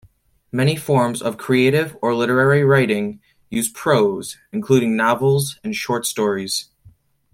Many 0.51 0.77
forms 0.77 1.21
of 1.21 1.37
creative 1.37 1.95
or 2.01 2.15
literary 2.15 2.63
writing 2.63 3.21
use 3.51 3.69
prose, 3.69 4.39
including 4.51 4.95
novels 4.95 5.59
and 5.63 5.75
short 5.75 6.07
stories. 6.07 6.69